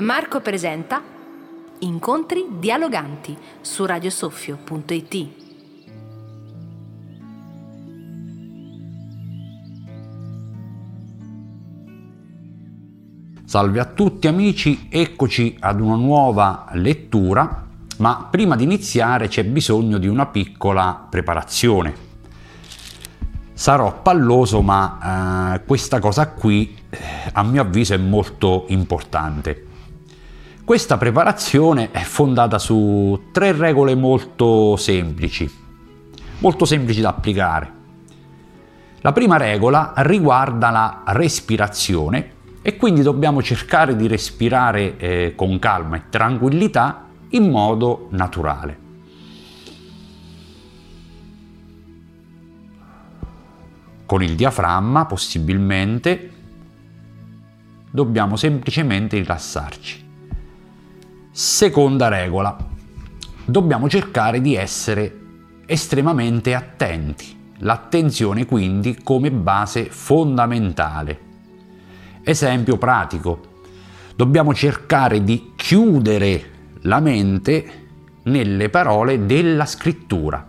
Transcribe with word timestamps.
Marco 0.00 0.40
presenta 0.40 1.02
Incontri 1.80 2.46
dialoganti 2.58 3.36
su 3.60 3.84
radiosoffio.it. 3.84 5.28
Salve 13.44 13.80
a 13.80 13.84
tutti 13.86 14.28
amici, 14.28 14.86
eccoci 14.88 15.56
ad 15.58 15.80
una 15.80 15.96
nuova 15.96 16.68
lettura, 16.74 17.66
ma 17.96 18.28
prima 18.30 18.54
di 18.54 18.62
iniziare 18.62 19.26
c'è 19.26 19.42
bisogno 19.44 19.98
di 19.98 20.06
una 20.06 20.26
piccola 20.26 21.06
preparazione. 21.10 22.06
Sarò 23.52 24.00
palloso, 24.00 24.62
ma 24.62 25.54
eh, 25.54 25.64
questa 25.64 25.98
cosa 25.98 26.28
qui 26.28 26.76
eh, 26.88 26.98
a 27.32 27.42
mio 27.42 27.62
avviso 27.62 27.94
è 27.94 27.98
molto 27.98 28.66
importante. 28.68 29.67
Questa 30.68 30.98
preparazione 30.98 31.92
è 31.92 32.02
fondata 32.02 32.58
su 32.58 33.28
tre 33.32 33.52
regole 33.52 33.94
molto 33.94 34.76
semplici, 34.76 35.50
molto 36.40 36.66
semplici 36.66 37.00
da 37.00 37.08
applicare. 37.08 37.72
La 39.00 39.12
prima 39.12 39.38
regola 39.38 39.94
riguarda 39.96 40.68
la 40.68 41.04
respirazione 41.06 42.32
e 42.60 42.76
quindi 42.76 43.00
dobbiamo 43.00 43.42
cercare 43.42 43.96
di 43.96 44.06
respirare 44.08 44.98
eh, 44.98 45.32
con 45.34 45.58
calma 45.58 45.96
e 45.96 46.02
tranquillità 46.10 47.06
in 47.30 47.48
modo 47.48 48.08
naturale. 48.10 48.78
Con 54.04 54.22
il 54.22 54.34
diaframma 54.34 55.06
possibilmente 55.06 56.32
dobbiamo 57.90 58.36
semplicemente 58.36 59.16
rilassarci. 59.16 60.07
Seconda 61.38 62.08
regola, 62.08 62.56
dobbiamo 63.44 63.88
cercare 63.88 64.40
di 64.40 64.56
essere 64.56 65.20
estremamente 65.66 66.52
attenti. 66.52 67.52
L'attenzione 67.58 68.44
quindi 68.44 68.98
come 69.04 69.30
base 69.30 69.84
fondamentale. 69.84 71.20
Esempio 72.24 72.76
pratico, 72.76 73.40
dobbiamo 74.16 74.52
cercare 74.52 75.22
di 75.22 75.52
chiudere 75.54 76.50
la 76.80 76.98
mente 76.98 77.86
nelle 78.24 78.68
parole 78.68 79.24
della 79.24 79.64
scrittura. 79.64 80.44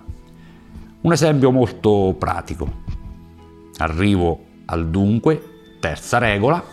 Un 1.01 1.11
esempio 1.11 1.51
molto 1.51 2.15
pratico. 2.17 2.67
Arrivo 3.77 4.43
al 4.65 4.89
dunque, 4.89 5.77
terza 5.79 6.17
regola, 6.17 6.63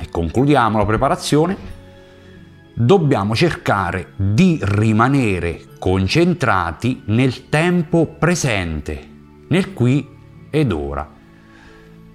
e 0.00 0.08
concludiamo 0.08 0.78
la 0.78 0.86
preparazione 0.86 1.77
dobbiamo 2.80 3.34
cercare 3.34 4.12
di 4.14 4.56
rimanere 4.62 5.64
concentrati 5.80 7.02
nel 7.06 7.48
tempo 7.48 8.06
presente, 8.06 9.08
nel 9.48 9.72
qui 9.72 10.06
ed 10.48 10.70
ora. 10.70 11.10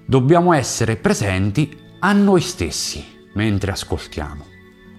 Dobbiamo 0.05 0.53
essere 0.53 0.95
presenti 0.95 1.77
a 1.99 2.13
noi 2.13 2.39
stessi 2.39 3.03
mentre 3.33 3.71
ascoltiamo. 3.71 4.45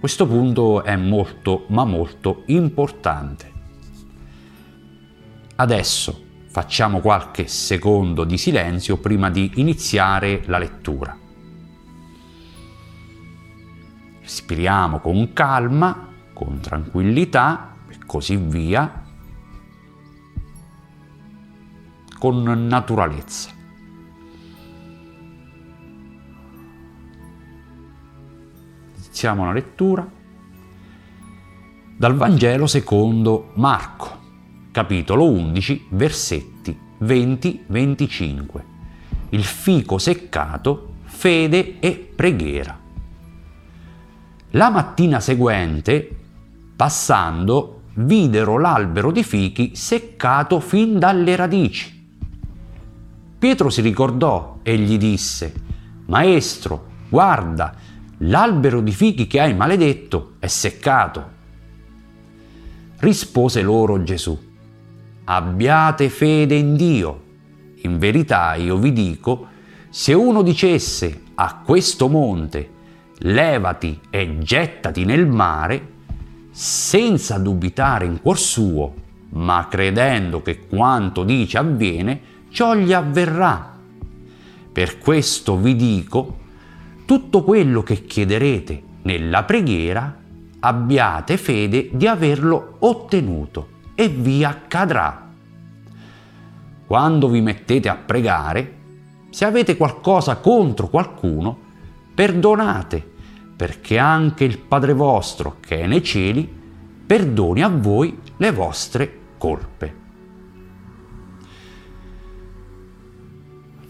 Questo 0.00 0.26
punto 0.26 0.82
è 0.82 0.96
molto 0.96 1.64
ma 1.68 1.84
molto 1.86 2.42
importante. 2.48 3.52
Adesso 5.56 6.22
facciamo 6.50 7.00
qualche 7.00 7.46
secondo 7.46 8.24
di 8.24 8.36
silenzio 8.36 8.98
prima 8.98 9.30
di 9.30 9.52
iniziare 9.54 10.42
la 10.44 10.58
lettura. 10.58 11.23
Respiriamo 14.24 15.00
con 15.00 15.34
calma, 15.34 16.08
con 16.32 16.58
tranquillità 16.58 17.76
e 17.90 17.98
così 18.06 18.36
via, 18.36 19.04
con 22.18 22.42
naturalezza. 22.42 23.50
Iniziamo 28.96 29.44
la 29.44 29.52
lettura 29.52 30.10
dal 31.98 32.14
Vangelo 32.14 32.66
secondo 32.66 33.52
Marco, 33.56 34.20
capitolo 34.70 35.30
11, 35.30 35.88
versetti 35.90 36.78
20-25. 37.02 38.44
Il 39.28 39.44
fico 39.44 39.98
seccato, 39.98 40.94
fede 41.02 41.78
e 41.78 41.92
preghiera. 41.92 42.83
La 44.54 44.70
mattina 44.70 45.18
seguente, 45.18 46.08
passando, 46.76 47.82
videro 47.94 48.56
l'albero 48.56 49.10
di 49.10 49.24
fichi 49.24 49.74
seccato 49.74 50.60
fin 50.60 51.00
dalle 51.00 51.34
radici. 51.34 52.06
Pietro 53.36 53.68
si 53.68 53.80
ricordò 53.80 54.60
e 54.62 54.78
gli 54.78 54.96
disse, 54.96 55.52
Maestro, 56.06 56.86
guarda, 57.08 57.74
l'albero 58.18 58.80
di 58.80 58.92
fichi 58.92 59.26
che 59.26 59.40
hai 59.40 59.56
maledetto 59.56 60.34
è 60.38 60.46
seccato. 60.46 61.30
Rispose 62.98 63.60
loro 63.60 64.04
Gesù, 64.04 64.40
Abbiate 65.24 66.08
fede 66.08 66.54
in 66.54 66.76
Dio. 66.76 67.22
In 67.82 67.98
verità 67.98 68.54
io 68.54 68.76
vi 68.76 68.92
dico, 68.92 69.48
se 69.90 70.12
uno 70.12 70.42
dicesse 70.42 71.22
a 71.34 71.60
questo 71.64 72.08
monte, 72.08 72.70
levati 73.18 74.00
e 74.10 74.38
gettati 74.38 75.04
nel 75.04 75.26
mare, 75.26 75.92
senza 76.50 77.38
dubitare 77.38 78.06
in 78.06 78.20
cuor 78.20 78.38
suo, 78.38 78.94
ma 79.30 79.66
credendo 79.68 80.42
che 80.42 80.66
quanto 80.66 81.24
dice 81.24 81.58
avviene, 81.58 82.20
ciò 82.50 82.74
gli 82.74 82.92
avverrà. 82.92 83.76
Per 84.72 84.98
questo 84.98 85.56
vi 85.56 85.74
dico, 85.76 86.38
tutto 87.04 87.42
quello 87.42 87.82
che 87.82 88.04
chiederete 88.04 88.82
nella 89.02 89.44
preghiera, 89.44 90.16
abbiate 90.60 91.36
fede 91.36 91.90
di 91.92 92.06
averlo 92.06 92.76
ottenuto 92.80 93.68
e 93.94 94.08
vi 94.08 94.44
accadrà. 94.44 95.30
Quando 96.86 97.28
vi 97.28 97.40
mettete 97.40 97.88
a 97.88 97.96
pregare, 97.96 98.76
se 99.30 99.44
avete 99.44 99.76
qualcosa 99.76 100.36
contro 100.36 100.88
qualcuno, 100.88 101.58
perdonate 102.14 103.12
perché 103.56 103.98
anche 103.98 104.44
il 104.44 104.58
Padre 104.58 104.92
vostro 104.92 105.56
che 105.60 105.80
è 105.80 105.86
nei 105.86 106.02
cieli 106.02 106.62
perdoni 107.06 107.62
a 107.62 107.68
voi 107.68 108.18
le 108.36 108.52
vostre 108.52 109.18
colpe. 109.38 110.02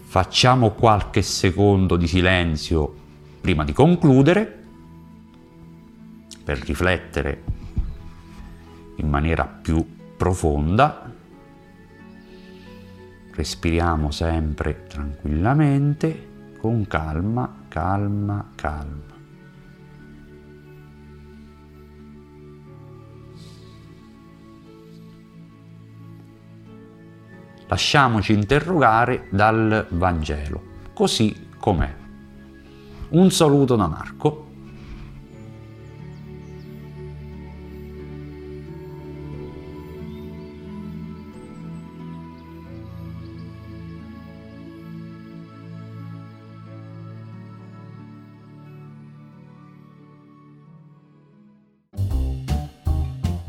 Facciamo 0.03 0.71
qualche 0.71 1.21
secondo 1.21 1.97
di 1.97 2.07
silenzio 2.07 2.93
prima 3.41 3.63
di 3.63 3.73
concludere 3.73 4.63
per 6.43 6.59
riflettere 6.59 7.43
in 8.97 9.09
maniera 9.09 9.45
più 9.45 9.85
profonda. 10.15 11.11
Respiriamo 13.31 14.11
sempre 14.11 14.85
tranquillamente, 14.87 16.34
con 16.65 16.87
calma, 16.87 17.47
calma, 17.67 18.49
calma. 18.55 19.13
lasciamoci 27.67 28.33
interrogare 28.33 29.27
dal 29.29 29.85
Vangelo, 29.89 30.61
così 30.93 31.49
com'è. 31.59 31.95
Un 33.09 33.29
saluto 33.29 33.75
da 33.75 33.87
Marco 33.87 34.44